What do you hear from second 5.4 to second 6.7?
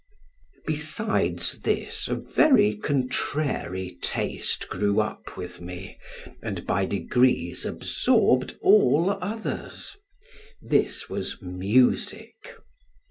me, and